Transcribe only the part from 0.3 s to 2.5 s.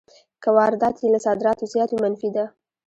که واردات یې له صادراتو زیات وي منفي ده